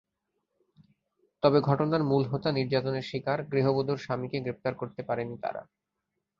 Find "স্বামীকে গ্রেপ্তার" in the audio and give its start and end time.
3.97-4.73